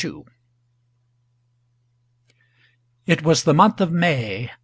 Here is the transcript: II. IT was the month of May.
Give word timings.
II. 0.03 0.23
IT 3.05 3.21
was 3.21 3.43
the 3.43 3.53
month 3.53 3.79
of 3.79 3.91
May. 3.91 4.49